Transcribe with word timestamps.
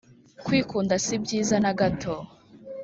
kwikunda 0.45 0.95
sibyiza 1.05 1.55
nagato 1.63 2.13